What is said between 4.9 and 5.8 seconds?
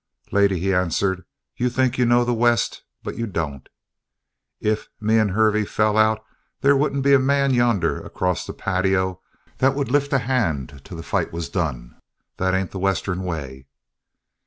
me and Hervey